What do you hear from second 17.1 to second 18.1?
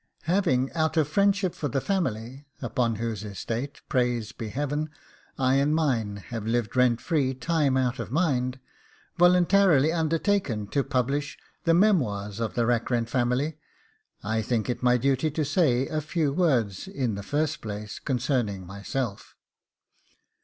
the first place,